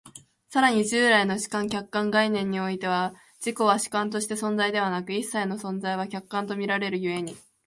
[0.49, 7.37] 更に従来の主観・客観の概念においては、自己は主観として存在でなく、一切の存在は客観と見られる故に、